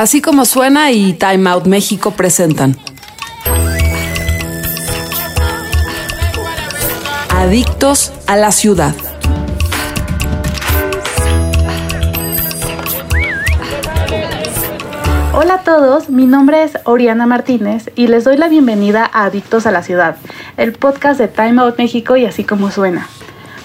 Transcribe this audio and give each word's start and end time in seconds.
Así 0.00 0.22
como 0.22 0.46
suena 0.46 0.90
y 0.92 1.12
Time 1.12 1.50
Out 1.50 1.66
México 1.66 2.12
presentan. 2.12 2.74
Adictos 7.28 8.10
a 8.26 8.36
la 8.36 8.50
ciudad. 8.50 8.94
Hola 15.34 15.56
a 15.56 15.64
todos, 15.64 16.08
mi 16.08 16.24
nombre 16.24 16.62
es 16.62 16.78
Oriana 16.84 17.26
Martínez 17.26 17.90
y 17.94 18.06
les 18.06 18.24
doy 18.24 18.38
la 18.38 18.48
bienvenida 18.48 19.04
a 19.12 19.26
Adictos 19.26 19.66
a 19.66 19.70
la 19.70 19.82
Ciudad, 19.82 20.16
el 20.56 20.72
podcast 20.72 21.20
de 21.20 21.28
Time 21.28 21.60
Out 21.60 21.76
México 21.76 22.16
y 22.16 22.24
así 22.24 22.44
como 22.44 22.70
suena. 22.70 23.06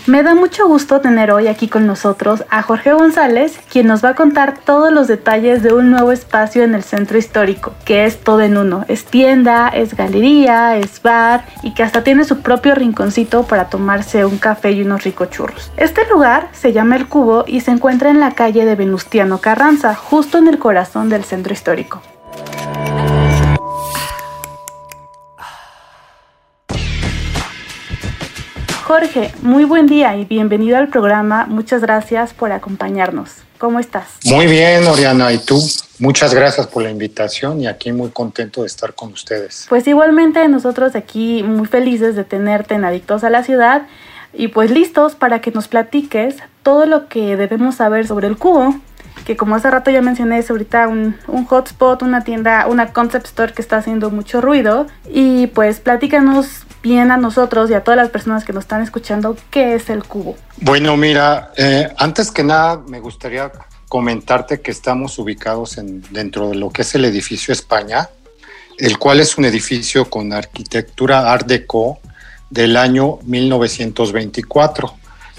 Me 0.07 0.21
da 0.21 0.35
mucho 0.35 0.67
gusto 0.67 1.01
tener 1.01 1.31
hoy 1.31 1.47
aquí 1.47 1.67
con 1.67 1.87
nosotros 1.87 2.43
a 2.51 2.61
Jorge 2.61 2.93
González, 2.93 3.59
quien 3.71 3.87
nos 3.87 4.05
va 4.05 4.09
a 4.09 4.15
contar 4.15 4.55
todos 4.55 4.93
los 4.93 5.07
detalles 5.07 5.63
de 5.63 5.73
un 5.73 5.89
nuevo 5.89 6.11
espacio 6.11 6.61
en 6.61 6.75
el 6.75 6.83
centro 6.83 7.17
histórico, 7.17 7.73
que 7.85 8.05
es 8.05 8.19
todo 8.19 8.41
en 8.41 8.55
uno. 8.55 8.85
Es 8.87 9.05
tienda, 9.05 9.67
es 9.69 9.95
galería, 9.95 10.77
es 10.77 11.01
bar 11.01 11.45
y 11.63 11.73
que 11.73 11.81
hasta 11.81 12.03
tiene 12.03 12.23
su 12.23 12.41
propio 12.41 12.75
rinconcito 12.75 13.47
para 13.47 13.69
tomarse 13.69 14.25
un 14.25 14.37
café 14.37 14.73
y 14.73 14.83
unos 14.83 15.03
ricos 15.03 15.31
churros. 15.31 15.71
Este 15.75 16.07
lugar 16.07 16.49
se 16.51 16.71
llama 16.71 16.97
El 16.97 17.07
Cubo 17.07 17.43
y 17.47 17.61
se 17.61 17.71
encuentra 17.71 18.11
en 18.11 18.19
la 18.19 18.35
calle 18.35 18.63
de 18.63 18.75
Venustiano 18.75 19.39
Carranza, 19.39 19.95
justo 19.95 20.37
en 20.37 20.47
el 20.47 20.59
corazón 20.59 21.09
del 21.09 21.23
centro 21.23 21.51
histórico. 21.51 22.03
Jorge, 28.85 29.33
muy 29.41 29.63
buen 29.63 29.87
día 29.87 30.15
y 30.15 30.25
bienvenido 30.25 30.77
al 30.77 30.89
programa. 30.89 31.47
Muchas 31.47 31.81
gracias 31.81 32.35
por 32.35 32.51
acompañarnos. 32.51 33.31
¿Cómo 33.57 33.79
estás? 33.79 34.05
Muy 34.25 34.45
bien, 34.45 34.85
Oriana. 34.85 35.33
¿Y 35.33 35.39
tú? 35.39 35.59
Muchas 35.97 36.35
gracias 36.35 36.67
por 36.67 36.83
la 36.83 36.91
invitación 36.91 37.59
y 37.61 37.65
aquí 37.65 37.91
muy 37.91 38.11
contento 38.11 38.61
de 38.61 38.67
estar 38.67 38.93
con 38.93 39.11
ustedes. 39.11 39.65
Pues 39.69 39.87
igualmente 39.87 40.47
nosotros 40.49 40.95
aquí 40.95 41.41
muy 41.41 41.65
felices 41.65 42.15
de 42.15 42.25
tenerte 42.25 42.75
en 42.75 42.85
Adictos 42.85 43.23
a 43.23 43.31
la 43.31 43.43
Ciudad 43.43 43.87
y 44.35 44.49
pues 44.49 44.69
listos 44.69 45.15
para 45.15 45.41
que 45.41 45.49
nos 45.49 45.67
platiques 45.67 46.35
todo 46.61 46.85
lo 46.85 47.07
que 47.07 47.37
debemos 47.37 47.73
saber 47.73 48.05
sobre 48.05 48.27
el 48.27 48.37
cubo, 48.37 48.75
que 49.25 49.37
como 49.37 49.55
hace 49.55 49.71
rato 49.71 49.91
ya 49.91 50.01
mencioné 50.01 50.39
es 50.39 50.49
ahorita 50.49 50.87
un, 50.87 51.15
un, 51.27 51.45
hotspot, 51.45 52.01
una 52.03 52.23
tienda, 52.23 52.67
una 52.67 52.93
concept 52.93 53.27
store 53.27 53.53
que 53.53 53.61
está 53.61 53.77
haciendo 53.77 54.11
mucho 54.11 54.41
ruido. 54.41 54.87
Y 55.09 55.47
pues 55.47 55.79
platícanos 55.79 56.65
bien 56.83 57.09
a 57.09 57.17
nosotros 57.17 57.69
y 57.71 57.73
a 57.73 57.83
todas 57.83 57.97
las 57.97 58.09
personas 58.09 58.45
que 58.45 58.53
nos 58.53 58.65
están 58.65 58.83
escuchando 58.83 59.35
qué 59.49 59.73
es 59.73 59.89
el 59.89 60.03
cubo. 60.03 60.35
Bueno, 60.57 60.95
mira, 60.95 61.51
eh, 61.57 61.91
antes 61.97 62.29
que 62.29 62.43
nada 62.43 62.81
me 62.87 62.99
gustaría 62.99 63.51
comentarte 63.89 64.61
que 64.61 64.71
estamos 64.71 65.17
ubicados 65.17 65.77
en, 65.77 66.03
dentro 66.11 66.49
de 66.49 66.55
lo 66.55 66.69
que 66.69 66.83
es 66.83 66.93
el 66.95 67.05
edificio 67.05 67.53
España, 67.53 68.09
el 68.77 68.99
cual 68.99 69.19
es 69.19 69.37
un 69.37 69.45
edificio 69.45 70.09
con 70.09 70.33
arquitectura 70.33 71.31
Art 71.31 71.47
Deco 71.47 71.99
del 72.49 72.77
año 72.77 73.19
1924. 73.23 74.93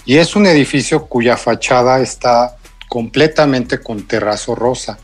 Y 0.05 0.17
es 0.17 0.37
un 0.37 0.47
edificio 0.47 1.07
cuya 1.07 1.37
fachada 1.37 2.01
está 2.01 2.57
completamente 2.89 3.81
con 3.81 4.07
terrazo 4.07 4.55
rosa, 4.55 4.99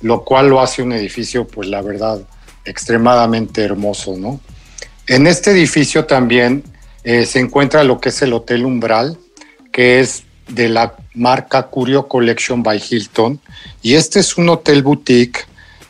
lo 0.00 0.24
cual 0.24 0.48
lo 0.48 0.60
hace 0.60 0.82
un 0.82 0.92
edificio, 0.92 1.46
pues 1.46 1.68
la 1.68 1.82
verdad, 1.82 2.20
extremadamente 2.64 3.62
hermoso, 3.62 4.16
¿no? 4.16 4.40
En 5.06 5.26
este 5.26 5.52
edificio 5.52 6.04
también 6.04 6.64
eh, 7.04 7.26
se 7.26 7.38
encuentra 7.38 7.84
lo 7.84 8.00
que 8.00 8.08
es 8.08 8.22
el 8.22 8.32
Hotel 8.32 8.64
Umbral, 8.64 9.16
que 9.72 10.00
es 10.00 10.24
de 10.48 10.68
la 10.68 10.96
marca 11.14 11.64
Curio 11.64 12.08
Collection 12.08 12.62
by 12.62 12.82
Hilton. 12.90 13.40
Y 13.82 13.94
este 13.94 14.20
es 14.20 14.36
un 14.36 14.48
hotel 14.48 14.82
boutique 14.82 15.46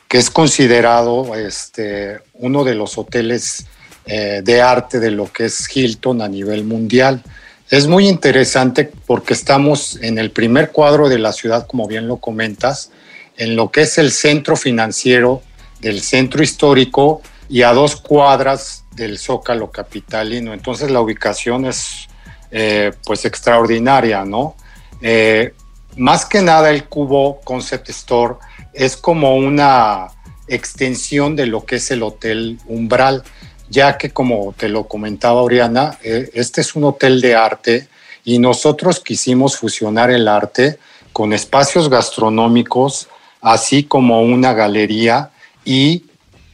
que 0.08 0.18
es 0.18 0.30
considerado 0.30 1.34
este, 1.34 2.20
uno 2.34 2.64
de 2.64 2.74
los 2.74 2.96
hoteles 2.98 3.66
eh, 4.06 4.40
de 4.44 4.62
arte 4.62 5.00
de 5.00 5.10
lo 5.10 5.32
que 5.32 5.46
es 5.46 5.66
Hilton 5.74 6.22
a 6.22 6.28
nivel 6.28 6.64
mundial. 6.64 7.22
Es 7.68 7.88
muy 7.88 8.06
interesante 8.08 8.88
porque 9.06 9.34
estamos 9.34 9.98
en 10.00 10.18
el 10.18 10.30
primer 10.30 10.70
cuadro 10.70 11.08
de 11.08 11.18
la 11.18 11.32
ciudad, 11.32 11.66
como 11.66 11.88
bien 11.88 12.06
lo 12.06 12.18
comentas, 12.18 12.92
en 13.36 13.56
lo 13.56 13.72
que 13.72 13.82
es 13.82 13.98
el 13.98 14.12
centro 14.12 14.54
financiero 14.54 15.42
del 15.80 16.00
centro 16.00 16.44
histórico 16.44 17.22
y 17.48 17.62
a 17.62 17.72
dos 17.72 17.96
cuadras 17.96 18.84
del 18.94 19.18
Zócalo 19.18 19.72
Capitalino. 19.72 20.54
Entonces 20.54 20.92
la 20.92 21.00
ubicación 21.00 21.64
es 21.64 22.06
eh, 22.52 22.92
pues 23.04 23.24
extraordinaria, 23.24 24.24
¿no? 24.24 24.54
Eh, 25.02 25.52
más 25.96 26.24
que 26.24 26.42
nada 26.42 26.70
el 26.70 26.84
Cubo 26.84 27.40
Concept 27.40 27.88
Store 27.90 28.34
es 28.74 28.96
como 28.96 29.34
una 29.34 30.06
extensión 30.46 31.34
de 31.34 31.46
lo 31.46 31.66
que 31.66 31.76
es 31.76 31.90
el 31.90 32.04
Hotel 32.04 32.60
Umbral, 32.66 33.24
ya 33.68 33.98
que 33.98 34.10
como 34.10 34.54
te 34.56 34.68
lo 34.68 34.86
comentaba 34.86 35.42
Oriana, 35.42 35.98
eh, 36.02 36.30
este 36.34 36.60
es 36.60 36.74
un 36.74 36.84
hotel 36.84 37.20
de 37.20 37.34
arte 37.34 37.88
y 38.24 38.38
nosotros 38.38 39.00
quisimos 39.00 39.56
fusionar 39.56 40.10
el 40.10 40.28
arte 40.28 40.78
con 41.12 41.32
espacios 41.32 41.88
gastronómicos, 41.88 43.08
así 43.40 43.84
como 43.84 44.22
una 44.22 44.52
galería 44.52 45.30
y 45.64 46.04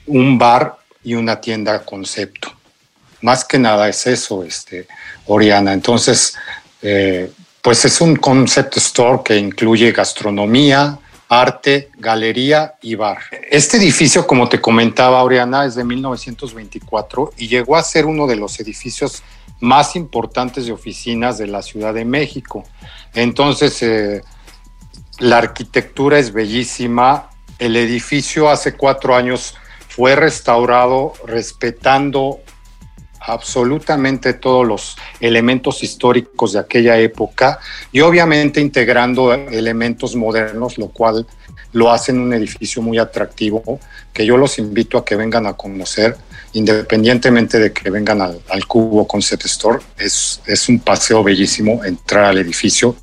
un 0.07 0.39
bar 0.39 0.77
y 1.03 1.15
una 1.15 1.41
tienda 1.41 1.85
concepto. 1.85 2.53
Más 3.21 3.45
que 3.45 3.59
nada 3.59 3.89
es 3.89 4.07
eso, 4.07 4.45
este, 4.45 4.87
Oriana. 5.27 5.73
Entonces, 5.73 6.35
eh, 6.83 7.31
pues 7.61 7.85
es 7.85 8.01
un 8.01 8.17
concept 8.17 8.77
store 8.79 9.21
que 9.25 9.37
incluye 9.37 9.93
gastronomía, 9.93 10.99
arte, 11.33 11.89
galería 11.97 12.75
y 12.83 12.95
bar. 12.95 13.19
Este 13.51 13.79
edificio, 13.79 14.27
como 14.27 14.51
te 14.51 14.61
comentaba 14.61 15.23
Oriana, 15.23 15.65
es 15.65 15.75
de 15.75 15.83
1924 15.83 17.33
y 17.39 17.49
llegó 17.49 17.77
a 17.77 17.83
ser 17.83 18.05
uno 18.05 18.27
de 18.27 18.37
los 18.37 18.61
edificios 18.61 19.23
más 19.59 19.97
importantes 19.97 20.67
de 20.67 20.73
oficinas 20.73 21.39
de 21.39 21.47
la 21.47 21.63
Ciudad 21.63 21.95
de 21.95 22.05
México. 22.05 22.65
Entonces, 23.15 23.83
eh, 23.83 24.23
la 25.21 25.39
arquitectura 25.39 26.19
es 26.19 26.35
bellísima. 26.35 27.31
El 27.59 27.77
edificio 27.77 28.51
hace 28.51 28.77
cuatro 28.77 29.17
años 29.17 29.55
fue 29.89 30.15
restaurado 30.15 31.15
respetando 31.25 32.41
absolutamente 33.27 34.35
todos 34.35 34.67
los 34.67 34.97
elementos 35.21 35.83
históricos 35.83 36.53
de 36.53 36.61
aquella 36.61 36.99
época 36.99 37.59
y 37.93 38.01
obviamente 38.01 38.61
integrando 38.61 39.33
elementos 39.33 40.17
modernos, 40.17 40.79
lo 40.79 40.89
cual 40.89 41.27
lo 41.73 41.91
hace 41.91 42.13
en 42.13 42.21
un 42.21 42.33
edificio 42.35 42.83
muy 42.83 42.99
atractivo 42.99 43.81
que 44.13 44.27
yo 44.27 44.37
los 44.37 44.59
invito 44.59 44.99
a 44.99 45.05
que 45.05 45.17
vengan 45.17 45.47
a 45.47 45.55
conocer, 45.55 46.17
independientemente 46.53 47.59
de 47.59 47.73
que 47.73 47.89
vengan 47.91 48.21
al, 48.21 48.41
al 48.51 48.67
Cubo 48.67 49.07
Concept 49.07 49.47
Store. 49.47 49.79
Es, 49.99 50.43
es 50.47 50.69
un 50.69 50.81
paseo 50.81 51.23
bellísimo 51.23 51.83
entrar 51.85 52.25
al 52.25 52.39
edificio 52.39 52.95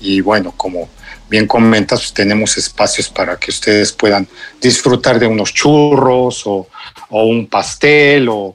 y 0.00 0.20
bueno, 0.20 0.54
como 0.56 0.88
bien 1.32 1.46
comentas, 1.46 2.12
tenemos 2.12 2.58
espacios 2.58 3.08
para 3.08 3.38
que 3.38 3.50
ustedes 3.50 3.90
puedan 3.90 4.28
disfrutar 4.60 5.18
de 5.18 5.26
unos 5.26 5.54
churros 5.54 6.46
o, 6.46 6.68
un 7.08 7.46
pastel 7.46 8.28
o, 8.28 8.54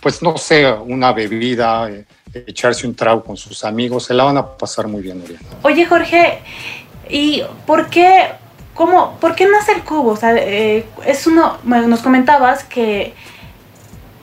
pues 0.00 0.22
no 0.22 0.36
sé, 0.38 0.70
una 0.70 1.12
bebida, 1.12 1.90
eh, 1.90 2.04
echarse 2.32 2.86
un 2.86 2.94
trago 2.94 3.22
con 3.22 3.36
sus 3.36 3.64
amigos, 3.64 4.04
se 4.04 4.14
la 4.14 4.24
van 4.24 4.36
a 4.36 4.46
pasar 4.46 4.86
muy 4.88 5.02
bien, 5.02 5.22
Oye, 5.62 5.84
Jorge, 5.84 6.40
¿y 7.08 7.42
por 7.66 7.88
qué, 7.90 8.32
cómo, 8.74 9.18
por 9.20 9.34
qué 9.34 9.46
nace 9.46 9.72
el 9.72 9.82
cubo? 9.82 10.12
O 10.12 10.16
sea, 10.16 10.34
eh, 10.36 10.86
es 11.06 11.26
uno, 11.26 11.58
nos 11.64 12.00
comentabas 12.00 12.64
que 12.64 13.14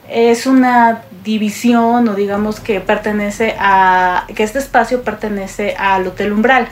es 0.09 0.45
una 0.45 1.03
división 1.23 2.07
o 2.07 2.15
digamos 2.15 2.59
que 2.59 2.79
pertenece 2.79 3.55
a, 3.59 4.25
que 4.33 4.43
este 4.43 4.59
espacio 4.59 5.03
pertenece 5.03 5.75
al 5.77 6.07
Hotel 6.07 6.31
Umbral 6.31 6.69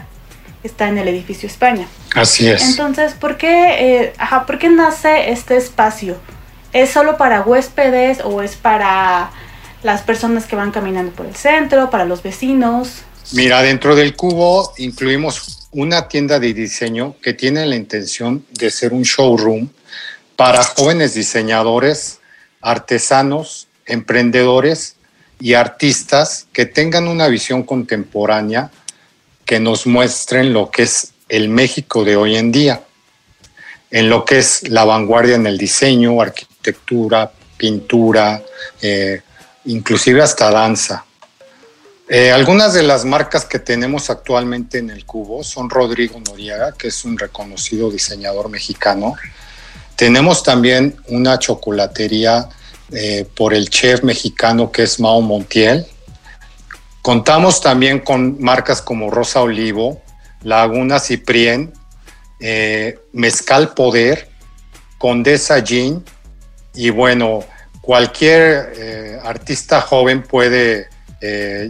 está 0.66 0.87
en 0.87 0.97
el 0.97 1.07
edificio 1.07 1.47
España. 1.47 1.87
Así 2.16 2.47
es. 2.47 2.69
Entonces, 2.69 3.13
¿por 3.13 3.37
qué, 3.37 4.03
eh, 4.03 4.13
ajá, 4.17 4.46
¿por 4.46 4.57
qué 4.57 4.69
nace 4.69 5.31
este 5.31 5.57
espacio? 5.57 6.17
¿Es 6.75 6.89
solo 6.89 7.16
para 7.16 7.41
huéspedes 7.41 8.19
o 8.22 8.41
es 8.41 8.57
para 8.57 9.31
las 9.81 10.01
personas 10.01 10.45
que 10.45 10.57
van 10.57 10.72
caminando 10.72 11.13
por 11.13 11.25
el 11.25 11.33
centro, 11.33 11.89
para 11.89 12.03
los 12.03 12.22
vecinos? 12.22 13.03
Mira, 13.31 13.61
dentro 13.61 13.95
del 13.95 14.17
cubo 14.17 14.73
incluimos 14.77 15.69
una 15.72 16.09
tienda 16.09 16.37
de 16.37 16.53
diseño 16.53 17.16
que 17.22 17.33
tiene 17.33 17.66
la 17.66 17.77
intención 17.77 18.45
de 18.51 18.69
ser 18.72 18.91
un 18.91 19.03
showroom 19.03 19.69
para 20.35 20.66
jóvenes 20.66 21.13
diseñadores, 21.13 22.19
artesanos, 22.59 23.69
emprendedores 23.85 24.97
y 25.39 25.53
artistas 25.53 26.45
que 26.51 26.66
tengan 26.66 27.07
una 27.07 27.29
visión 27.29 27.63
contemporánea 27.63 28.69
que 29.45 29.61
nos 29.61 29.87
muestren 29.87 30.51
lo 30.51 30.71
que 30.71 30.83
es 30.83 31.13
el 31.29 31.47
México 31.47 32.03
de 32.03 32.17
hoy 32.17 32.35
en 32.35 32.51
día, 32.51 32.81
en 33.91 34.09
lo 34.09 34.25
que 34.25 34.39
es 34.39 34.67
la 34.67 34.83
vanguardia 34.83 35.35
en 35.35 35.47
el 35.47 35.57
diseño, 35.57 36.19
arquitectura, 36.21 36.54
pintura, 36.73 38.41
eh, 38.82 39.22
inclusive 39.66 40.22
hasta 40.22 40.52
danza. 40.52 41.06
Eh, 42.08 42.32
algunas 42.32 42.73
de 42.73 42.84
las 42.84 43.03
marcas 43.03 43.46
que 43.46 43.58
tenemos 43.58 44.12
actualmente 44.12 44.78
en 44.78 44.91
el 44.91 45.06
cubo 45.06 45.44
son 45.44 45.70
Rodrigo 45.72 46.20
Noriega, 46.20 46.73
que 46.73 46.90
es 46.90 47.03
un 47.03 47.17
reconocido 47.17 47.90
diseñador 47.90 48.50
mexicano. 48.50 49.16
Tenemos 49.96 50.44
también 50.44 50.96
una 51.08 51.40
chocolatería 51.40 52.47
eh, 52.91 53.26
por 53.35 53.56
el 53.56 53.70
chef 53.72 54.03
mexicano 54.03 54.72
que 54.72 54.84
es 54.84 55.00
Mao 55.00 55.22
Montiel. 55.22 55.88
Contamos 57.02 57.59
también 57.59 58.00
con 58.00 58.40
marcas 58.40 58.82
como 58.84 59.09
Rosa 59.09 59.41
Olivo, 59.41 60.02
Laguna 60.44 61.00
Ciprien, 61.00 61.73
eh, 62.40 63.00
Mezcal 63.14 63.73
Poder, 63.73 64.29
Condesa 65.00 65.58
Jean 65.59 66.03
y 66.75 66.89
bueno, 66.89 67.43
cualquier 67.81 68.73
eh, 68.77 69.19
artista 69.23 69.81
joven 69.81 70.23
puede 70.23 70.89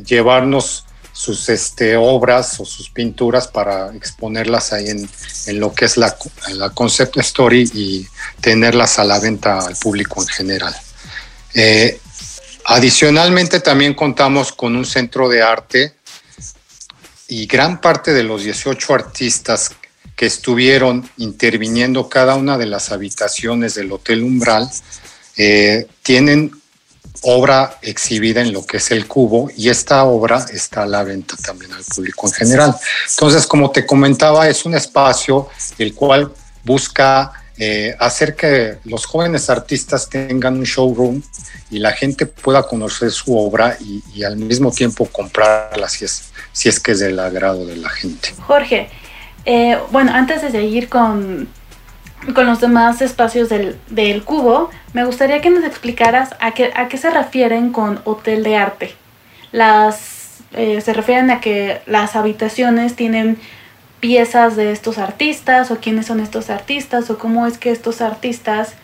llevarnos 0.05 0.85
sus 1.15 1.47
este, 1.47 1.95
obras 1.95 2.59
o 2.59 2.65
sus 2.65 2.89
pinturas 2.89 3.47
para 3.47 3.95
exponerlas 3.95 4.73
ahí 4.73 4.89
en, 4.89 5.09
en 5.45 5.59
lo 5.61 5.73
que 5.73 5.85
es 5.85 5.95
la, 5.95 6.13
la, 6.49 6.71
concept 6.71 7.15
story 7.17 7.71
y 7.73 8.05
tenerlas 8.41 8.99
a 8.99 9.05
la 9.05 9.19
venta 9.19 9.59
al 9.59 9.77
público 9.77 10.21
en 10.21 10.27
general. 10.27 10.75
Eh, 11.53 12.01
adicionalmente 12.65 13.61
también 13.61 13.93
contamos 13.93 14.51
con 14.51 14.75
un 14.75 14.85
centro 14.85 15.29
de 15.29 15.41
arte 15.41 15.95
y 17.29 17.47
gran 17.47 17.79
parte 17.79 18.11
de 18.11 18.23
los 18.23 18.43
18 18.43 18.93
artistas 18.93 19.71
que 20.15 20.25
estuvieron 20.25 21.09
interviniendo 21.17 22.09
cada 22.09 22.35
una 22.35 22.57
de 22.57 22.65
las 22.65 22.91
habitaciones 22.91 23.75
del 23.75 23.91
Hotel 23.91 24.23
Umbral 24.23 24.69
eh, 25.37 25.87
tienen 26.03 26.51
obra 27.21 27.77
exhibida 27.81 28.41
en 28.41 28.53
lo 28.53 28.65
que 28.65 28.77
es 28.77 28.91
el 28.91 29.07
cubo 29.07 29.49
y 29.55 29.69
esta 29.69 30.03
obra 30.05 30.45
está 30.53 30.83
a 30.83 30.85
la 30.85 31.03
venta 31.03 31.35
también 31.37 31.73
al 31.73 31.83
público 31.83 32.27
en 32.27 32.33
general. 32.33 32.75
Entonces, 33.09 33.47
como 33.47 33.71
te 33.71 33.85
comentaba, 33.85 34.47
es 34.47 34.65
un 34.65 34.75
espacio 34.75 35.49
el 35.77 35.93
cual 35.93 36.31
busca 36.63 37.31
eh, 37.57 37.95
hacer 37.99 38.35
que 38.35 38.79
los 38.83 39.05
jóvenes 39.05 39.49
artistas 39.49 40.09
tengan 40.09 40.57
un 40.57 40.65
showroom 40.65 41.21
y 41.71 41.79
la 41.79 41.93
gente 41.93 42.25
pueda 42.25 42.63
conocer 42.63 43.11
su 43.11 43.37
obra 43.37 43.77
y, 43.79 44.23
al 44.23 44.35
mismo 44.35 44.71
tiempo 44.71 45.05
comprarla 45.05 45.87
si 45.87 46.05
es, 46.05 46.25
si 46.51 46.69
es 46.69 46.79
que 46.79 46.91
es 46.91 46.99
del 46.99 47.17
agrado 47.19 47.65
de 47.65 47.77
la 47.77 47.89
gente. 47.89 48.33
Jorge, 48.45 48.89
eh, 49.45 49.77
bueno, 49.91 50.11
antes 50.13 50.41
de 50.41 50.51
seguir 50.51 50.89
con, 50.89 51.47
con 52.33 52.45
los 52.45 52.61
demás 52.61 53.01
espacios 53.01 53.49
del, 53.49 53.77
del, 53.89 54.23
cubo, 54.23 54.69
me 54.93 55.05
gustaría 55.05 55.41
que 55.41 55.49
nos 55.49 55.63
explicaras 55.63 56.35
a 56.39 56.53
qué, 56.53 56.71
a 56.75 56.87
qué 56.87 56.97
se 56.97 57.09
refieren 57.09 57.71
con 57.71 58.01
hotel 58.05 58.43
de 58.43 58.55
arte. 58.57 58.95
Las, 59.51 60.39
eh, 60.53 60.81
se 60.81 60.93
refieren 60.93 61.31
a 61.31 61.39
que 61.39 61.81
las 61.85 62.15
habitaciones 62.15 62.95
tienen 62.95 63.37
piezas 63.99 64.55
de 64.55 64.71
estos 64.71 64.97
artistas 64.97 65.71
o 65.71 65.77
quiénes 65.77 66.05
son 66.05 66.19
estos 66.19 66.49
artistas 66.49 67.09
o 67.09 67.17
cómo 67.17 67.47
es 67.47 67.57
que 67.57 67.71
estos 67.71 68.01
artistas 68.01 68.75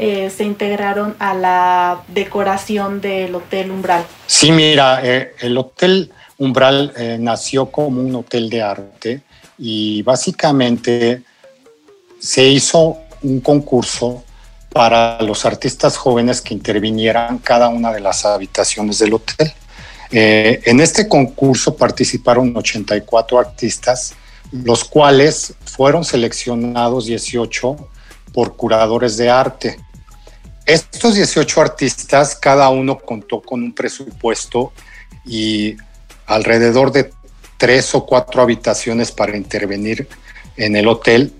eh, 0.00 0.30
se 0.30 0.44
integraron 0.44 1.16
a 1.18 1.34
la 1.34 2.02
decoración 2.06 3.00
del 3.00 3.34
Hotel 3.34 3.70
Umbral. 3.70 4.04
Sí, 4.26 4.52
mira, 4.52 5.00
eh, 5.02 5.34
el 5.40 5.58
Hotel 5.58 6.12
Umbral 6.36 6.92
eh, 6.96 7.16
nació 7.18 7.66
como 7.66 8.00
un 8.00 8.14
hotel 8.14 8.48
de 8.48 8.62
arte 8.62 9.22
y 9.58 10.02
básicamente 10.02 11.22
se 12.20 12.44
hizo 12.44 12.98
un 13.22 13.40
concurso 13.40 14.24
para 14.70 15.20
los 15.22 15.44
artistas 15.44 15.96
jóvenes 15.96 16.40
que 16.40 16.54
intervinieran 16.54 17.38
cada 17.38 17.68
una 17.68 17.92
de 17.92 18.00
las 18.00 18.24
habitaciones 18.24 18.98
del 18.98 19.14
hotel. 19.14 19.52
en 20.10 20.80
este 20.80 21.08
concurso 21.08 21.76
participaron 21.76 22.56
84 22.56 23.38
artistas 23.38 24.14
los 24.52 24.84
cuales 24.84 25.54
fueron 25.64 26.04
seleccionados 26.04 27.06
18 27.06 27.76
por 28.32 28.56
curadores 28.56 29.16
de 29.16 29.30
arte. 29.30 29.78
Estos 30.64 31.14
18 31.14 31.60
artistas, 31.60 32.34
cada 32.34 32.68
uno 32.68 32.98
contó 32.98 33.40
con 33.40 33.62
un 33.62 33.74
presupuesto 33.74 34.72
y 35.24 35.76
alrededor 36.26 36.92
de 36.92 37.10
tres 37.58 37.94
o 37.94 38.06
cuatro 38.06 38.40
habitaciones 38.40 39.12
para 39.12 39.36
intervenir 39.36 40.08
en 40.56 40.76
el 40.76 40.88
hotel 40.88 41.32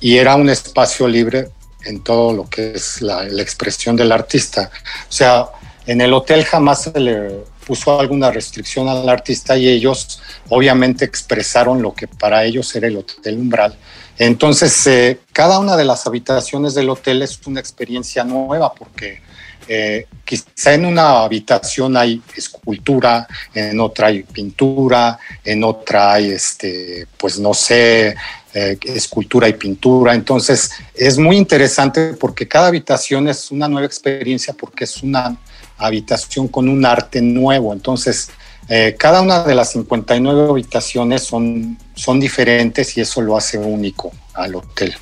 y 0.00 0.16
era 0.16 0.34
un 0.34 0.48
espacio 0.48 1.06
libre 1.06 1.50
en 1.84 2.02
todo 2.02 2.32
lo 2.32 2.48
que 2.48 2.72
es 2.72 3.00
la, 3.00 3.24
expresión 3.40 3.94
del 3.94 4.10
artista. 4.10 4.70
O 5.08 5.12
sea, 5.12 5.46
en 5.86 6.00
el 6.00 6.12
hotel 6.12 6.44
jamás 6.44 6.82
se 6.82 6.98
le 6.98 7.44
puso 7.64 7.98
alguna 7.98 8.30
restricción 8.30 8.88
al 8.88 9.08
artista 9.08 9.56
y 9.56 9.68
ellos 9.68 10.20
obviamente 10.48 11.04
expresaron 11.04 11.82
lo 11.82 11.94
que 11.94 12.08
para 12.08 12.44
ellos 12.44 12.74
era 12.74 12.88
el 12.88 12.96
Hotel 12.96 13.38
Umbral. 13.38 13.76
Entonces, 14.18 14.86
eh, 14.86 15.20
cada 15.32 15.58
una 15.58 15.76
de 15.76 15.84
las 15.84 16.06
habitaciones 16.06 16.74
del 16.74 16.88
hotel 16.88 17.22
es 17.22 17.38
una 17.46 17.60
experiencia 17.60 18.24
nueva 18.24 18.72
porque 18.72 19.20
eh, 19.68 20.06
quizá 20.24 20.74
en 20.74 20.86
una 20.86 21.22
habitación 21.22 21.96
hay 21.96 22.22
escultura, 22.36 23.26
en 23.54 23.80
otra 23.80 24.08
hay 24.08 24.22
pintura, 24.22 25.18
en 25.44 25.64
otra 25.64 26.12
hay, 26.14 26.30
este, 26.30 27.06
pues 27.16 27.38
no 27.38 27.54
sé, 27.54 28.14
eh, 28.54 28.78
escultura 28.84 29.48
y 29.48 29.54
pintura. 29.54 30.14
Entonces, 30.14 30.70
es 30.94 31.18
muy 31.18 31.36
interesante 31.36 32.14
porque 32.14 32.48
cada 32.48 32.68
habitación 32.68 33.28
es 33.28 33.50
una 33.50 33.68
nueva 33.68 33.86
experiencia 33.86 34.54
porque 34.54 34.84
es 34.84 35.02
una 35.02 35.36
habitación 35.78 36.48
con 36.48 36.68
un 36.68 36.84
arte 36.84 37.20
nuevo. 37.20 37.72
Entonces, 37.72 38.30
eh, 38.68 38.96
cada 38.98 39.20
una 39.20 39.44
de 39.44 39.54
las 39.54 39.72
59 39.72 40.50
habitaciones 40.50 41.22
son, 41.22 41.78
son 41.94 42.18
diferentes 42.18 42.96
y 42.96 43.00
eso 43.00 43.20
lo 43.20 43.36
hace 43.36 43.58
único 43.58 44.12
al 44.34 44.56
hotel. 44.56 44.94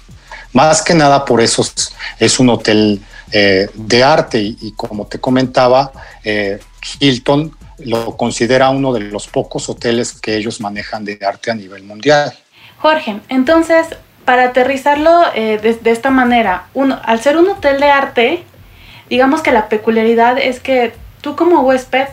Más 0.52 0.82
que 0.82 0.94
nada 0.94 1.24
por 1.24 1.40
eso 1.40 1.66
es, 2.18 2.38
un 2.38 2.50
hotel 2.50 3.00
eh, 3.34 3.68
de 3.74 4.04
arte 4.04 4.38
y, 4.40 4.72
como 4.76 5.06
te 5.06 5.18
comentaba, 5.18 5.92
eh, 6.22 6.60
Hilton 7.00 7.54
lo 7.78 8.16
considera 8.16 8.70
uno 8.70 8.92
de 8.92 9.00
los 9.00 9.26
pocos 9.26 9.68
hoteles 9.68 10.12
que 10.12 10.36
ellos 10.36 10.60
manejan 10.60 11.04
de 11.04 11.18
arte 11.26 11.50
a 11.50 11.54
nivel 11.54 11.82
mundial. 11.82 12.32
Jorge, 12.78 13.20
entonces, 13.28 13.88
para 14.24 14.44
aterrizarlo 14.44 15.10
de, 15.34 15.58
de, 15.58 15.90
esta 15.90 16.10
manera, 16.10 16.66
uno, 16.74 17.00
al 17.04 17.20
ser 17.20 17.36
un 17.36 17.48
hotel 17.48 17.80
de 17.80 17.90
arte, 17.90 18.44
digamos 19.10 19.42
que 19.42 19.50
la 19.50 19.68
peculiaridad 19.68 20.38
es 20.38 20.60
que 20.60 20.94
tú 21.24 21.36
como 21.36 21.62
huésped 21.62 22.08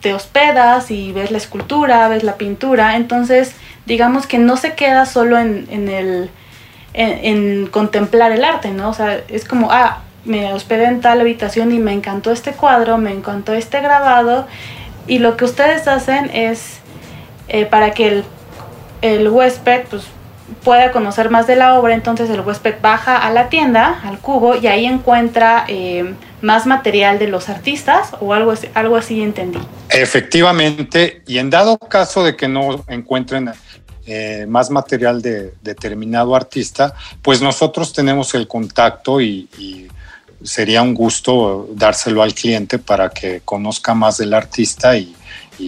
te 0.00 0.14
hospedas 0.14 0.90
y 0.90 1.12
ves 1.12 1.30
la 1.30 1.36
escultura, 1.36 2.08
ves 2.08 2.24
la 2.24 2.36
pintura, 2.36 2.96
entonces 2.96 3.54
digamos 3.84 4.26
que 4.26 4.38
no 4.38 4.56
se 4.56 4.74
queda 4.74 5.04
solo 5.04 5.38
en, 5.38 5.68
el 5.70 6.30
en, 6.94 7.66
contemplar 7.66 8.32
el 8.32 8.42
arte, 8.44 8.70
¿no? 8.70 8.88
O 8.88 8.94
sea, 8.94 9.20
es 9.28 9.44
como, 9.44 9.70
ah, 9.70 10.02
me 10.26 10.52
hospedé 10.52 10.84
en 10.86 11.00
tal 11.00 11.20
habitación 11.20 11.72
y 11.72 11.78
me 11.78 11.92
encantó 11.92 12.32
este 12.32 12.52
cuadro, 12.52 12.98
me 12.98 13.12
encantó 13.12 13.54
este 13.54 13.80
grabado, 13.80 14.46
y 15.06 15.20
lo 15.20 15.36
que 15.36 15.44
ustedes 15.44 15.88
hacen 15.88 16.30
es 16.34 16.78
eh, 17.48 17.64
para 17.64 17.92
que 17.92 18.08
el, 18.08 18.24
el 19.02 19.28
huésped 19.28 19.84
pues, 19.88 20.04
pueda 20.64 20.90
conocer 20.92 21.30
más 21.30 21.46
de 21.46 21.56
la 21.56 21.78
obra, 21.78 21.94
entonces 21.94 22.28
el 22.30 22.40
huésped 22.40 22.74
baja 22.82 23.16
a 23.16 23.30
la 23.30 23.48
tienda, 23.48 24.00
al 24.04 24.18
cubo, 24.18 24.56
y 24.56 24.66
ahí 24.66 24.84
encuentra 24.84 25.64
eh, 25.68 26.14
más 26.42 26.66
material 26.66 27.18
de 27.18 27.28
los 27.28 27.48
artistas 27.48 28.10
o 28.20 28.34
algo 28.34 28.54
algo 28.74 28.96
así 28.96 29.22
entendí. 29.22 29.58
Efectivamente, 29.90 31.22
y 31.26 31.38
en 31.38 31.50
dado 31.50 31.78
caso 31.78 32.24
de 32.24 32.36
que 32.36 32.48
no 32.48 32.84
encuentren 32.88 33.50
eh, 34.06 34.46
más 34.48 34.70
material 34.70 35.22
de 35.22 35.54
determinado 35.62 36.36
artista, 36.36 36.94
pues 37.22 37.42
nosotros 37.42 37.92
tenemos 37.92 38.34
el 38.34 38.46
contacto 38.46 39.20
y 39.20 39.85
sería 40.46 40.82
un 40.82 40.94
gusto 40.94 41.68
dárselo 41.74 42.22
al 42.22 42.34
cliente 42.34 42.78
para 42.78 43.10
que 43.10 43.42
conozca 43.44 43.94
más 43.94 44.18
del 44.18 44.32
artista 44.32 44.96
y, 44.96 45.14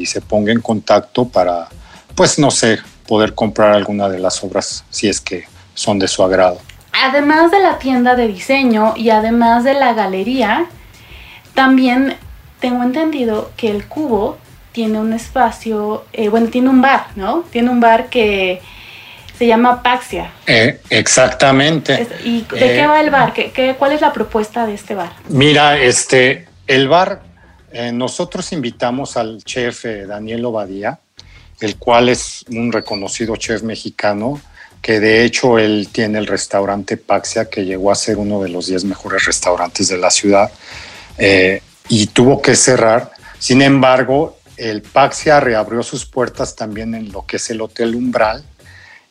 se 0.05 0.21
ponga 0.21 0.53
en 0.53 0.61
contacto 0.61 1.27
para, 1.27 1.67
pues 2.15 2.39
no 2.39 2.51
sé, 2.51 2.79
poder 3.07 3.35
comprar 3.35 3.75
alguna 3.75 4.07
de 4.11 4.19
las 4.19 4.45
obras 4.45 4.85
si 4.91 5.09
es 5.09 5.19
que 5.19 5.45
son 5.73 5.99
de 5.99 6.07
su 6.07 6.23
agrado. 6.23 6.59
Además 6.93 7.51
de 7.51 7.61
la 7.61 7.79
tienda 7.79 8.15
de 8.15 8.29
diseño 8.29 8.93
y 8.97 9.09
además 9.09 9.65
de 9.65 9.73
la 9.73 9.95
galería, 9.95 10.67
también 11.55 12.17
tengo 12.61 12.83
entendido 12.83 13.51
que 13.57 13.71
el 13.71 13.87
cubo 13.87 14.37
tiene 14.73 14.99
un 14.99 15.15
espacio, 15.15 16.05
eh, 16.13 16.29
bueno, 16.29 16.49
tiene 16.49 16.69
un 16.69 16.83
bar, 16.83 17.07
¿no? 17.17 17.45
Tiene 17.51 17.71
un 17.71 17.81
bar 17.81 18.11
que 18.11 18.61
se 19.39 19.47
llama 19.47 19.83
Paxia. 19.83 20.33
Eh, 20.47 20.81
exactamente. 20.91 22.07
¿Y 22.25 22.43
de 22.43 22.47
qué 22.49 22.81
eh, 22.81 22.87
va 22.87 23.01
el 23.01 23.11
bar? 23.11 23.33
¿Qué, 23.33 23.53
qué, 23.53 23.77
cuál 23.79 23.93
es 23.93 24.01
la 24.01 24.13
propuesta 24.13 24.67
de 24.67 24.75
este 24.75 24.95
bar? 24.95 25.13
Mira, 25.29 25.79
este, 25.79 26.49
el 26.67 26.89
bar, 26.89 27.23
nosotros 27.93 28.53
invitamos 28.53 29.17
al 29.17 29.45
chef 29.45 29.85
Daniel 29.85 30.45
Obadía, 30.47 30.99
el 31.61 31.77
cual 31.77 32.09
es 32.09 32.45
un 32.49 32.73
reconocido 32.73 33.37
chef 33.37 33.63
mexicano, 33.63 34.41
que 34.81 35.01
de 35.01 35.25
hecho 35.25 35.59
él 35.59 35.89
tiene 35.91 36.19
el 36.19 36.27
restaurante 36.27 36.97
Paxia, 36.97 37.49
que 37.49 37.65
llegó 37.65 37.91
a 37.91 37.95
ser 37.95 38.17
uno 38.17 38.43
de 38.43 38.49
los 38.49 38.67
10 38.67 38.85
mejores 38.85 39.25
restaurantes 39.25 39.89
de 39.89 39.99
la 39.99 40.11
ciudad, 40.11 40.51
eh, 41.17 41.63
y 41.89 42.07
tuvo 42.09 42.41
que 42.41 42.55
cerrar. 42.55 43.11
Sin 43.39 43.63
embargo, 43.63 44.39
el 44.57 44.83
Paxia 44.83 45.41
reabrió 45.41 45.83
sus 45.83 46.07
puertas 46.07 46.57
también 46.57 46.95
en 46.95 47.13
lo 47.13 47.27
que 47.27 47.37
es 47.37 47.51
el 47.51 47.61
Hotel 47.61 47.95
Umbral 47.95 48.45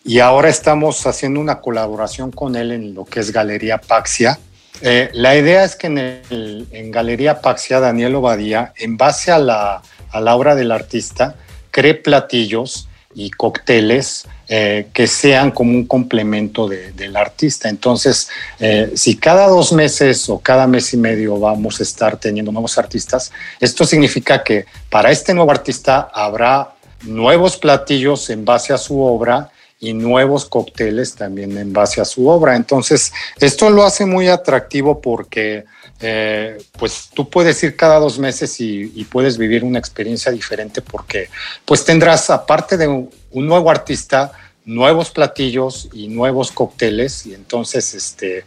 y 0.08 0.20
ahora 0.20 0.48
estamos 0.48 1.06
haciendo 1.06 1.42
una 1.42 1.60
colaboración 1.60 2.32
con 2.32 2.56
él 2.56 2.72
en 2.72 2.94
lo 2.96 3.04
que 3.04 3.20
es 3.20 3.32
Galería 3.32 3.78
Paxia. 3.78 4.40
Eh, 4.82 5.10
la 5.12 5.36
idea 5.36 5.66
es 5.66 5.76
que 5.76 5.88
en, 5.88 6.92
Galería 6.92 7.42
Paxia, 7.42 7.82
Daniel 7.82 8.16
Obadía, 8.16 8.74
en 8.78 8.96
base 8.96 9.32
a 9.32 9.38
la, 9.38 9.82
a 10.10 10.22
la 10.22 10.36
obra 10.36 10.56
del 10.56 10.72
artista, 10.72 11.36
cree 11.72 11.94
platillos 11.94 12.88
y 13.16 13.32
cócteles 13.32 14.26
eh, 14.48 14.88
que 14.94 15.08
sean 15.08 15.52
como 15.52 15.72
un 15.72 15.86
complemento 15.86 16.70
del 16.70 17.18
artista. 17.18 17.68
Entonces, 17.68 18.30
eh, 18.62 18.94
si 18.96 19.18
cada 19.18 19.48
dos 19.50 19.74
meses 19.74 20.30
o 20.30 20.40
cada 20.40 20.68
mes 20.68 20.94
y 20.94 20.98
medio 20.98 21.38
vamos 21.38 21.82
a 21.82 21.84
estar 21.84 22.16
teniendo 22.16 22.54
nuevos 22.54 22.78
artistas, 22.78 23.34
esto 23.60 23.84
significa 23.84 24.42
que 24.42 24.66
para 24.90 25.12
este 25.12 25.34
nuevo 25.34 25.52
artista 25.52 26.10
habrá 26.14 26.76
nuevos 27.02 27.58
platillos 27.58 28.30
en 28.30 28.46
base 28.46 28.72
a 28.72 28.78
su 28.78 29.02
obra 29.02 29.52
y 29.80 29.94
nuevos 29.94 30.46
cócteles 30.46 31.16
también 31.16 31.58
en 31.58 31.72
base 31.72 32.02
a 32.02 32.06
su 32.06 32.28
obra. 32.28 32.56
Entonces, 32.56 33.14
esto 33.40 33.70
lo 33.70 33.84
hace 33.84 34.06
muy 34.06 34.28
atractivo 34.28 35.02
porque 35.02 35.66
eh, 36.00 36.58
pues 36.78 37.10
tú 37.14 37.30
puedes 37.30 37.62
ir 37.64 37.76
cada 37.76 38.00
dos 38.00 38.20
meses 38.20 38.60
y, 38.60 38.88
puedes 39.06 39.38
vivir 39.38 39.64
una 39.64 39.80
experiencia 39.80 40.32
diferente 40.32 40.82
porque 40.82 41.30
pues 41.66 41.86
tendrás, 41.86 42.30
aparte 42.30 42.78
de 42.78 42.88
un, 42.88 43.10
nuevo 43.32 43.72
artista, 43.72 44.32
nuevos 44.66 45.12
platillos 45.12 45.90
y 45.94 46.08
nuevos 46.08 46.52
cócteles 46.52 47.26
y 47.26 47.34
entonces 47.34 47.94
este 47.94 48.44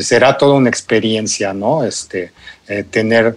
será 0.00 0.36
toda 0.36 0.54
una 0.54 0.70
experiencia, 0.70 1.52
¿no? 1.52 1.84
Este 1.84 2.32
eh, 2.68 2.84
tener 2.84 3.36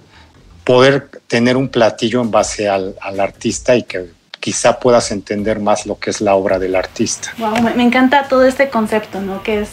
poder 0.63 1.09
tener 1.27 1.57
un 1.57 1.69
platillo 1.69 2.21
en 2.21 2.31
base 2.31 2.69
al, 2.69 2.95
al, 3.01 3.19
artista 3.19 3.75
y 3.75 3.83
que 3.83 4.11
quizá 4.41 4.79
puedas 4.79 5.11
entender 5.11 5.59
más 5.61 5.85
lo 5.85 5.97
que 5.97 6.09
es 6.09 6.19
la 6.19 6.35
obra 6.35 6.59
del 6.59 6.75
artista. 6.75 7.31
Wow, 7.37 7.61
me, 7.61 7.83
encanta 7.83 8.27
todo 8.27 8.43
este 8.43 8.69
concepto, 8.69 9.21
¿no? 9.21 9.41
Que 9.43 9.61
es 9.61 9.69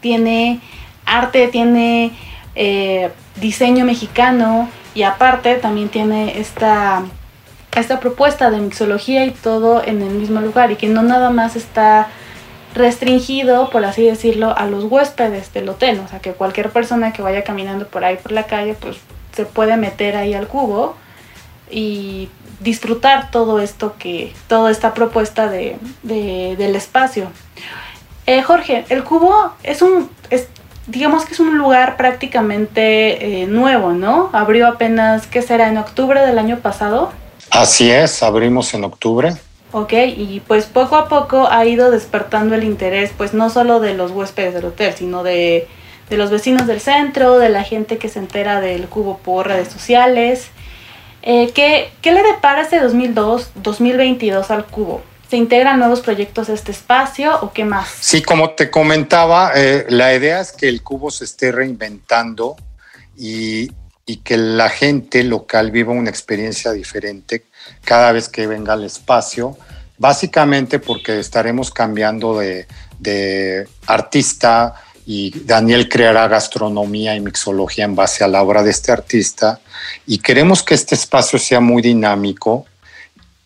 tiene 0.00 0.60
arte, 1.04 1.48
tiene 1.48 2.12
eh, 2.54 3.10
diseño 3.40 3.84
mexicano 3.84 4.68
y 4.94 5.02
aparte 5.02 5.56
también 5.56 5.88
tiene 5.88 6.38
esta 6.38 7.02
esta 7.74 8.00
propuesta 8.00 8.50
de 8.50 8.58
mixología 8.58 9.24
y 9.24 9.30
todo 9.30 9.82
en 9.82 10.02
el 10.02 10.10
mismo 10.10 10.40
lugar 10.40 10.70
y 10.70 10.76
que 10.76 10.88
no 10.88 11.02
nada 11.02 11.30
más 11.30 11.56
está 11.56 12.08
restringido, 12.74 13.70
por 13.70 13.84
así 13.86 14.02
decirlo, 14.02 14.54
a 14.56 14.66
los 14.66 14.84
huéspedes 14.84 15.52
del 15.54 15.70
hotel, 15.70 16.00
o 16.04 16.08
sea, 16.08 16.20
que 16.20 16.32
cualquier 16.32 16.70
persona 16.70 17.14
que 17.14 17.22
vaya 17.22 17.44
caminando 17.44 17.86
por 17.86 18.04
ahí 18.04 18.16
por 18.16 18.32
la 18.32 18.44
calle, 18.44 18.74
pues 18.74 18.98
se 19.34 19.46
puede 19.46 19.78
meter 19.78 20.16
ahí 20.16 20.34
al 20.34 20.48
cubo 20.48 20.96
y 21.70 22.28
disfrutar 22.62 23.30
todo 23.30 23.60
esto 23.60 23.94
que, 23.98 24.32
toda 24.48 24.70
esta 24.70 24.94
propuesta 24.94 25.48
de, 25.48 25.76
de 26.02 26.56
del 26.56 26.76
espacio. 26.76 27.30
Eh, 28.26 28.42
Jorge, 28.42 28.84
el 28.88 29.02
cubo 29.02 29.52
es 29.62 29.82
un, 29.82 30.08
es, 30.30 30.48
digamos 30.86 31.24
que 31.24 31.34
es 31.34 31.40
un 31.40 31.58
lugar 31.58 31.96
prácticamente 31.96 33.42
eh, 33.42 33.46
nuevo, 33.46 33.92
¿no? 33.92 34.30
Abrió 34.32 34.68
apenas, 34.68 35.26
¿qué 35.26 35.42
será? 35.42 35.68
En 35.68 35.78
octubre 35.78 36.24
del 36.24 36.38
año 36.38 36.60
pasado. 36.60 37.12
Así 37.50 37.90
es, 37.90 38.22
abrimos 38.22 38.72
en 38.74 38.84
octubre. 38.84 39.34
Ok, 39.72 39.92
y 40.16 40.42
pues 40.46 40.66
poco 40.66 40.96
a 40.96 41.08
poco 41.08 41.48
ha 41.50 41.64
ido 41.64 41.90
despertando 41.90 42.54
el 42.54 42.62
interés, 42.62 43.10
pues 43.16 43.32
no 43.32 43.50
solo 43.50 43.80
de 43.80 43.94
los 43.94 44.10
huéspedes 44.10 44.54
del 44.54 44.66
hotel, 44.66 44.94
sino 44.94 45.22
de, 45.22 45.66
de 46.10 46.16
los 46.16 46.30
vecinos 46.30 46.66
del 46.66 46.80
centro, 46.80 47.38
de 47.38 47.48
la 47.48 47.64
gente 47.64 47.96
que 47.96 48.08
se 48.08 48.18
entera 48.18 48.60
del 48.60 48.86
cubo 48.86 49.18
por 49.18 49.48
redes 49.48 49.68
sociales. 49.68 50.50
Eh, 51.22 51.52
¿qué, 51.54 51.92
¿Qué 52.02 52.12
le 52.12 52.22
depara 52.22 52.62
este 52.62 52.80
2002, 52.80 53.50
2022 53.56 54.50
al 54.50 54.66
cubo? 54.66 55.02
¿Se 55.30 55.36
integran 55.36 55.78
nuevos 55.78 56.00
proyectos 56.00 56.48
a 56.48 56.52
este 56.52 56.72
espacio 56.72 57.38
o 57.40 57.52
qué 57.52 57.64
más? 57.64 57.88
Sí, 58.00 58.22
como 58.22 58.50
te 58.50 58.70
comentaba, 58.70 59.52
eh, 59.54 59.86
la 59.88 60.14
idea 60.14 60.40
es 60.40 60.52
que 60.52 60.68
el 60.68 60.82
cubo 60.82 61.10
se 61.10 61.24
esté 61.24 61.52
reinventando 61.52 62.56
y, 63.16 63.70
y 64.04 64.16
que 64.18 64.36
la 64.36 64.68
gente 64.68 65.22
local 65.24 65.70
viva 65.70 65.92
una 65.92 66.10
experiencia 66.10 66.72
diferente 66.72 67.44
cada 67.84 68.12
vez 68.12 68.28
que 68.28 68.46
venga 68.46 68.74
al 68.74 68.84
espacio, 68.84 69.56
básicamente 69.96 70.80
porque 70.80 71.18
estaremos 71.18 71.70
cambiando 71.70 72.38
de, 72.38 72.66
de 72.98 73.66
artista 73.86 74.74
y 75.06 75.30
Daniel 75.44 75.88
creará 75.88 76.28
gastronomía 76.28 77.14
y 77.16 77.20
mixología 77.20 77.84
en 77.84 77.94
base 77.94 78.24
a 78.24 78.28
la 78.28 78.42
obra 78.42 78.62
de 78.62 78.70
este 78.70 78.92
artista 78.92 79.60
y 80.06 80.18
queremos 80.18 80.62
que 80.62 80.74
este 80.74 80.94
espacio 80.94 81.38
sea 81.38 81.60
muy 81.60 81.82
dinámico 81.82 82.66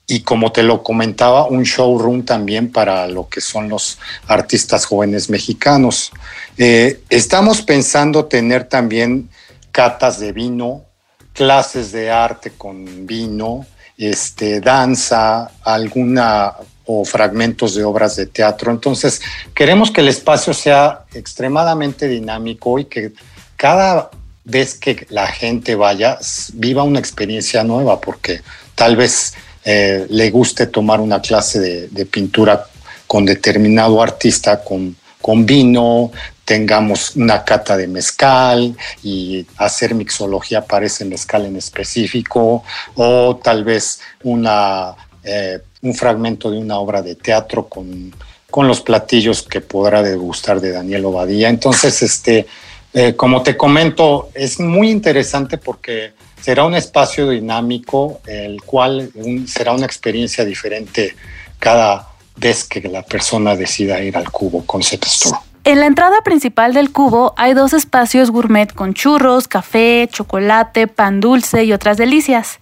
y 0.07 0.21
como 0.21 0.53
te 0.53 0.63
lo 0.63 0.83
comentaba, 0.83 1.47
un 1.47 1.65
showroom 1.65 2.25
también 2.25 2.71
para 2.71 3.09
lo 3.09 3.29
que 3.29 3.41
son 3.41 3.69
los 3.69 3.99
artistas 4.29 4.85
jóvenes 4.85 5.29
mexicanos. 5.29 6.13
Eh, 6.57 7.03
estamos 7.11 7.63
pensando 7.63 8.27
tener 8.27 8.65
también 8.65 9.29
catas 9.73 10.21
de 10.21 10.31
vino, 10.31 10.85
clases 11.33 11.91
de 11.91 12.11
arte 12.11 12.53
con 12.57 13.07
vino, 13.07 13.67
este, 13.99 14.61
danza, 14.61 15.51
alguna 15.65 16.55
o 16.87 17.05
fragmentos 17.05 17.75
de 17.75 17.85
obras 17.85 18.17
de 18.17 18.27
teatro. 18.27 18.71
Entonces, 18.71 19.21
queremos 19.55 19.91
que 19.91 20.01
el 20.01 20.09
espacio 20.09 20.55
sea 20.55 21.05
extremadamente 21.15 22.09
dinámico 22.09 22.79
y 22.79 22.87
que 22.87 23.13
cada 23.57 24.11
vez 24.45 24.75
que 24.75 25.07
la 25.11 25.27
gente 25.27 25.75
vaya, 25.75 26.19
viva 26.55 26.85
una 26.85 27.01
experiencia 27.01 27.65
nueva, 27.65 28.01
porque 28.01 28.41
tal 28.75 28.97
vez 28.97 29.35
eh, 29.65 30.07
le 30.09 30.31
guste 30.31 30.69
tomar 30.69 31.01
una 31.01 31.21
clase 31.21 31.89
de, 31.89 32.07
pintura 32.07 32.67
con 33.09 33.25
determinado 33.25 34.01
artista, 34.01 34.63
con, 34.63 34.97
con 35.21 35.45
vino, 35.45 36.13
tengamos 36.45 37.17
una 37.17 37.45
cata 37.45 37.77
de 37.77 37.89
mezcal 37.89 38.77
y 39.03 39.45
hacer 39.57 39.97
mixología 39.97 40.65
para 40.65 40.87
ese 40.87 41.05
mezcal 41.05 41.45
en 41.45 41.57
específico, 41.57 42.63
o 42.95 43.41
tal 43.43 43.65
vez 43.65 43.99
una, 44.23 44.95
eh, 45.27 45.59
un 45.83 45.95
fragmento 45.95 46.51
de 46.51 46.59
una 46.59 46.79
obra 46.79 47.03
de 47.03 47.17
teatro 47.17 47.69
con, 47.69 48.15
con, 48.51 48.67
los 48.69 48.81
platillos 48.81 49.43
que 49.43 49.61
podrá 49.61 50.03
degustar 50.03 50.61
de 50.61 50.73
Daniel 50.73 51.05
Obadía. 51.05 51.49
Entonces, 51.49 52.03
este, 52.03 52.47
eh, 52.95 53.15
como 53.15 53.43
te 53.43 53.57
comento, 53.57 54.31
es 54.35 54.61
muy 54.61 54.91
interesante 54.91 55.59
porque 55.59 56.13
será 56.41 56.65
un 56.65 56.75
espacio 56.75 57.29
dinámico, 57.29 58.21
el 58.27 58.63
cual 58.63 59.11
será 59.47 59.73
una 59.73 59.87
experiencia 59.87 60.45
diferente 60.45 61.15
cada 61.59 62.09
vez 62.37 62.65
que 62.65 62.81
la 62.89 63.03
persona 63.03 63.57
decida 63.57 64.01
ir 64.03 64.17
al 64.17 64.31
cubo 64.31 64.65
Concept 64.65 65.07
Store. 65.07 65.46
En 65.67 65.81
la 65.81 65.87
entrada 65.87 66.23
principal 66.23 66.75
del 66.75 66.93
cubo 66.93 67.35
hay 67.37 67.53
dos 67.53 67.73
espacios 67.73 68.31
gourmet 68.31 68.73
con 68.73 68.95
churros, 68.95 69.49
café, 69.49 70.09
chocolate, 70.09 70.87
pan 70.87 71.19
dulce 71.19 71.65
y 71.65 71.73
otras 71.73 71.97
delicias. 71.97 72.61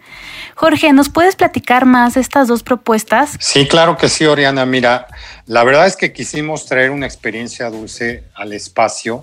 Jorge, 0.55 0.91
¿nos 0.95 1.11
puedes 1.11 1.37
platicar 1.37 1.85
más 1.85 2.15
de 2.15 2.23
estas 2.23 2.49
dos 2.49 2.63
propuestas? 2.63 3.37
Sí, 3.41 3.69
claro 3.69 3.99
que 3.99 4.09
sí, 4.09 4.25
Oriana. 4.25 4.65
Mira, 4.65 5.07
la 5.45 5.65
verdad 5.65 5.87
es 5.87 5.97
que 5.97 6.15
quisimos 6.15 6.65
traer 6.65 6.91
una 6.91 7.05
experiencia 7.05 7.69
dulce 7.69 8.25
al 8.35 8.55
espacio 8.55 9.21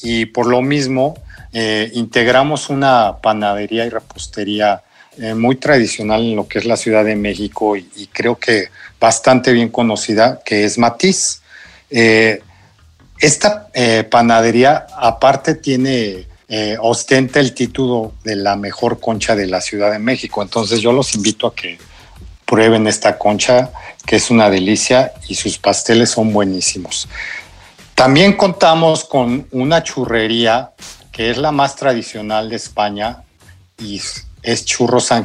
y 0.00 0.26
por 0.26 0.46
lo 0.46 0.62
mismo 0.62 1.18
eh, 1.52 1.90
integramos 1.94 2.70
una 2.70 3.16
panadería 3.20 3.86
y 3.86 3.88
repostería 3.88 4.84
eh, 5.18 5.34
muy 5.34 5.56
tradicional 5.56 6.20
en 6.20 6.36
lo 6.36 6.46
que 6.46 6.60
es 6.60 6.64
la 6.64 6.76
Ciudad 6.76 7.04
de 7.04 7.16
México 7.16 7.76
y, 7.76 8.08
creo 8.12 8.38
que 8.38 8.68
bastante 9.00 9.50
bien 9.52 9.68
conocida, 9.68 10.38
que 10.44 10.64
es 10.64 10.78
Matiz. 10.78 11.42
Eh, 11.90 12.40
esta 13.20 13.68
eh, 13.74 14.04
panadería 14.04 14.86
aparte 14.96 15.54
tiene, 15.54 16.26
eh, 16.48 16.76
ostenta 16.80 17.38
el 17.38 17.52
título 17.52 18.14
de 18.24 18.36
la 18.36 18.56
mejor 18.56 18.98
concha 18.98 19.36
de 19.36 19.46
la 19.46 19.60
Ciudad 19.60 19.92
de 19.92 19.98
México. 19.98 20.42
Entonces 20.42 20.80
yo 20.80 20.92
los 20.92 21.14
invito 21.14 21.46
a 21.46 21.54
que 21.54 21.78
prueben 22.46 22.86
esta 22.86 23.18
concha, 23.18 23.70
que 24.06 24.16
es 24.16 24.30
una 24.30 24.50
delicia 24.50 25.12
y 25.28 25.34
sus 25.34 25.58
pasteles 25.58 26.10
son 26.10 26.32
buenísimos. 26.32 27.08
También 27.94 28.32
contamos 28.32 29.04
con 29.04 29.46
una 29.52 29.82
churrería 29.82 30.72
que 31.12 31.30
es 31.30 31.36
la 31.36 31.52
más 31.52 31.76
tradicional 31.76 32.48
de 32.48 32.56
España 32.56 33.22
y 33.78 34.00
es 34.42 34.64
Churros 34.64 35.04
San. 35.04 35.24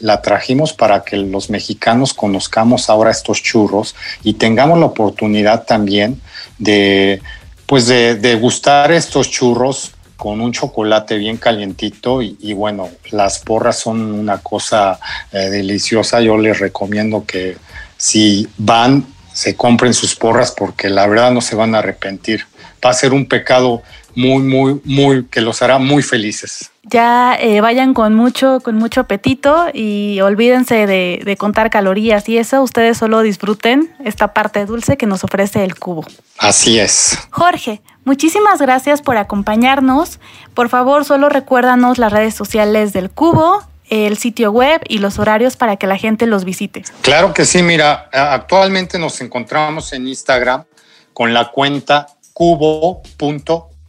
La 0.00 0.20
trajimos 0.20 0.74
para 0.74 1.02
que 1.02 1.16
los 1.16 1.48
mexicanos 1.48 2.12
conozcamos 2.12 2.90
ahora 2.90 3.10
estos 3.10 3.42
churros 3.42 3.94
y 4.22 4.34
tengamos 4.34 4.78
la 4.78 4.86
oportunidad 4.86 5.64
también 5.64 6.20
de, 6.58 7.20
pues 7.66 7.86
de, 7.86 8.38
gustar 8.40 8.92
estos 8.92 9.30
churros 9.30 9.92
con 10.16 10.40
un 10.40 10.52
chocolate 10.52 11.18
bien 11.18 11.36
calientito 11.36 12.22
y, 12.22 12.36
y, 12.40 12.52
bueno, 12.52 12.88
las 13.10 13.40
porras 13.40 13.78
son 13.78 14.00
una 14.00 14.38
cosa 14.38 14.98
eh, 15.32 15.50
deliciosa. 15.50 16.20
Yo 16.20 16.38
les 16.38 16.58
recomiendo 16.58 17.24
que 17.26 17.56
si 17.96 18.48
van, 18.56 19.06
se 19.32 19.56
compren 19.56 19.92
sus 19.92 20.14
porras 20.14 20.52
porque 20.56 20.88
la 20.88 21.06
verdad 21.06 21.32
no 21.32 21.40
se 21.40 21.56
van 21.56 21.74
a 21.74 21.78
arrepentir. 21.78 22.46
Va 22.84 22.90
a 22.90 22.94
ser 22.94 23.12
un 23.12 23.26
pecado 23.26 23.82
muy, 24.14 24.42
muy, 24.42 24.80
muy, 24.84 25.24
que 25.26 25.40
los 25.40 25.62
hará 25.62 25.78
muy 25.78 26.02
felices. 26.02 26.70
Ya 26.82 27.36
eh, 27.40 27.60
vayan 27.60 27.94
con 27.94 28.14
mucho, 28.14 28.60
con 28.60 28.76
mucho 28.76 29.00
apetito 29.00 29.66
y 29.72 30.20
olvídense 30.20 30.86
de, 30.86 31.22
de, 31.24 31.36
contar 31.36 31.70
calorías 31.70 32.28
y 32.28 32.36
eso, 32.36 32.62
ustedes 32.62 32.98
solo 32.98 33.22
disfruten 33.22 33.94
esta 34.04 34.34
parte 34.34 34.66
dulce 34.66 34.96
que 34.96 35.06
nos 35.06 35.24
ofrece 35.24 35.64
el 35.64 35.78
cubo. 35.78 36.04
Así 36.38 36.78
es. 36.78 37.18
Jorge, 37.30 37.80
muchísimas 38.04 38.60
gracias 38.60 39.00
por 39.00 39.16
acompañarnos. 39.16 40.20
Por 40.52 40.68
favor, 40.68 41.04
solo 41.04 41.30
recuérdanos 41.30 41.96
las 41.98 42.12
redes 42.12 42.34
sociales 42.34 42.92
del 42.92 43.10
cubo, 43.10 43.62
el 43.88 44.18
sitio 44.18 44.50
web 44.50 44.82
y 44.88 44.98
los 44.98 45.18
horarios 45.18 45.56
para 45.56 45.76
que 45.76 45.86
la 45.86 45.96
gente 45.96 46.26
los 46.26 46.44
visite. 46.44 46.84
Claro 47.02 47.32
que 47.32 47.44
sí, 47.44 47.62
mira, 47.62 48.08
actualmente 48.12 48.98
nos 48.98 49.20
encontramos 49.20 49.92
en 49.92 50.06
Instagram 50.06 50.64
con 51.12 51.32
la 51.32 51.50
cuenta 51.50 52.08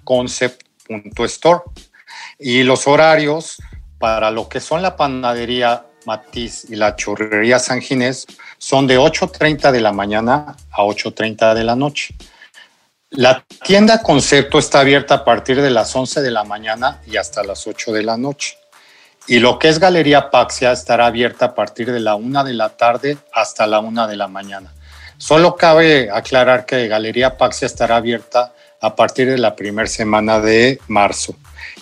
cubo.concept.store 0.05 1.61
y 2.39 2.63
los 2.63 2.87
horarios 2.87 3.57
para 3.99 4.31
lo 4.31 4.47
que 4.47 4.61
son 4.61 4.81
la 4.81 4.95
panadería 4.95 5.85
Matiz 6.05 6.67
y 6.69 6.75
la 6.75 6.95
churrería 6.95 7.57
San 7.57 7.81
Ginés 7.81 8.27
son 8.59 8.85
de 8.85 8.99
8.30 8.99 9.71
de 9.71 9.81
la 9.81 9.91
mañana 9.91 10.55
a 10.71 10.83
8.30 10.83 11.55
de 11.55 11.63
la 11.63 11.75
noche. 11.75 12.15
La 13.09 13.43
tienda 13.63 14.03
Concepto 14.03 14.59
está 14.59 14.81
abierta 14.81 15.15
a 15.15 15.25
partir 15.25 15.61
de 15.61 15.71
las 15.71 15.95
11 15.95 16.21
de 16.21 16.29
la 16.29 16.43
mañana 16.43 17.01
y 17.07 17.17
hasta 17.17 17.43
las 17.43 17.65
8 17.65 17.91
de 17.91 18.03
la 18.03 18.17
noche. 18.17 18.57
Y 19.27 19.39
lo 19.39 19.57
que 19.57 19.69
es 19.69 19.79
Galería 19.79 20.29
Paxia 20.29 20.71
estará 20.71 21.07
abierta 21.07 21.45
a 21.45 21.55
partir 21.55 21.91
de 21.91 21.99
la 21.99 22.13
1 22.13 22.43
de 22.43 22.53
la 22.53 22.69
tarde 22.69 23.17
hasta 23.33 23.65
la 23.65 23.79
1 23.79 24.07
de 24.07 24.15
la 24.15 24.27
mañana. 24.27 24.71
Solo 25.17 25.55
cabe 25.55 26.11
aclarar 26.11 26.67
que 26.67 26.87
Galería 26.87 27.37
Paxia 27.37 27.65
estará 27.65 27.95
abierta 27.95 28.53
a 28.85 28.95
partir 28.95 29.29
de 29.29 29.37
la 29.37 29.55
primera 29.55 29.87
semana 29.87 30.39
de 30.39 30.79
marzo. 30.87 31.35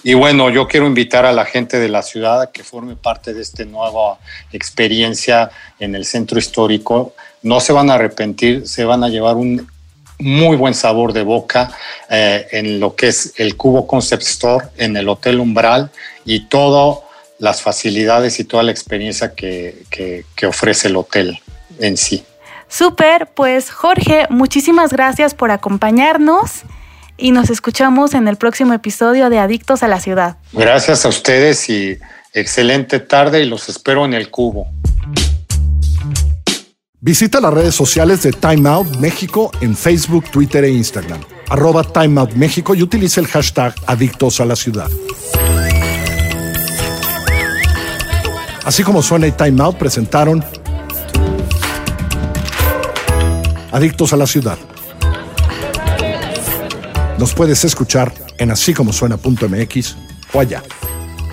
Y 0.04 0.14
bueno, 0.14 0.50
yo 0.50 0.68
quiero 0.68 0.86
invitar 0.86 1.26
a 1.26 1.32
la 1.32 1.46
gente 1.46 1.80
de 1.80 1.88
la 1.88 2.02
ciudad 2.02 2.42
a 2.42 2.52
que 2.52 2.64
forme 2.64 2.96
parte 2.96 3.34
de 3.34 3.42
esta 3.42 3.64
nueva 3.66 4.20
experiencia 4.52 5.50
en 5.80 5.96
el 5.96 6.06
centro 6.06 6.40
histórico. 6.40 7.14
No 7.42 7.60
se 7.60 7.72
van 7.74 7.90
a 7.90 7.96
arrepentir, 7.96 8.68
se 8.68 8.84
van 8.84 9.04
a 9.04 9.10
llevar 9.10 9.36
un 9.36 9.68
muy 10.20 10.56
buen 10.56 10.74
sabor 10.74 11.14
de 11.14 11.24
boca 11.24 11.72
eh, 12.10 12.48
en 12.52 12.80
lo 12.80 12.96
que 12.96 13.08
es 13.08 13.34
el 13.38 13.56
Cubo 13.58 13.88
Concept 13.88 14.24
Store, 14.24 14.68
en 14.78 14.96
el 14.98 15.10
Hotel 15.10 15.40
Umbral 15.40 15.90
y 16.26 16.48
todas 16.48 17.00
las 17.40 17.62
facilidades 17.62 18.40
y 18.40 18.44
toda 18.44 18.64
la 18.64 18.72
experiencia 18.72 19.34
que, 19.34 19.84
que, 19.90 20.26
que 20.36 20.46
ofrece 20.46 20.88
el 20.88 20.96
hotel 20.96 21.40
en 21.80 21.98
sí. 21.98 22.24
Súper, 22.68 23.28
pues 23.28 23.70
Jorge, 23.72 24.28
muchísimas 24.30 24.92
gracias 24.92 25.34
por 25.34 25.52
acompañarnos 25.52 26.64
y 27.17 27.32
nos 27.32 27.50
escuchamos 27.50 28.13
en 28.13 28.27
el 28.27 28.38
próximo 28.38 28.74
episodio 28.74 29.29
de 29.29 29.39
Adictos 29.39 29.84
a 29.84 29.88
la 29.88 30.00
Ciudad. 30.00 30.38
Gracias 30.51 31.05
a 31.05 31.10
ustedes 31.10 31.70
y 31.70 31.98
excelente 32.34 33.00
tarde 33.00 33.43
y 33.43 33.46
los 33.46 33.70
espero 33.70 34.05
en 34.05 34.13
el 34.13 34.29
cubo. 34.29 34.67
Visita 37.00 37.41
las 37.41 37.53
redes 37.53 37.75
sociales 37.75 38.24
de 38.24 38.32
Time 38.32 38.70
Out 38.70 38.96
México 38.98 39.51
en 39.62 39.75
Facebook, 39.75 40.32
Twitter 40.32 40.63
e 40.63 40.72
Instagram. 40.72 41.22
Arroba 41.50 41.84
Time 41.84 42.20
Out 42.22 42.34
México 42.34 42.74
y 42.74 42.82
utiliza 42.82 43.20
el 43.20 43.27
hashtag 43.27 43.75
Adictos 43.86 44.39
a 44.39 44.46
la 44.46 44.55
Ciudad. 44.55 44.89
Así 48.63 48.84
como 48.84 49.03
suena 49.03 49.27
y 49.27 49.34
Time 49.34 49.62
Out 49.62 49.77
presentaron 49.77 50.43
Adictos 53.72 54.13
a 54.13 54.17
la 54.17 54.25
Ciudad. 54.25 54.58
Nos 57.24 57.34
puedes 57.34 57.63
escuchar 57.63 58.13
en 58.38 58.51
así 58.51 58.74
como 58.74 58.92
suena.mx 58.92 59.96
o 60.34 60.42
allá, 60.42 60.62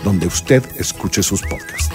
donde 0.05 0.29
usted 0.29 0.63
escuche 0.79 1.21
sus 1.21 1.43
podcasts. 1.43 1.91